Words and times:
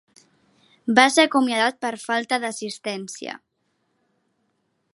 Va 0.99 1.03
ser 1.15 1.25
acomiadat 1.27 1.77
per 1.85 1.91
falta 2.05 2.39
d'assistència. 2.45 3.37